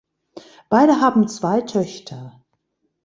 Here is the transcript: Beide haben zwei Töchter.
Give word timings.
Beide 0.69 0.99
haben 0.99 1.27
zwei 1.27 1.61
Töchter. 1.61 2.43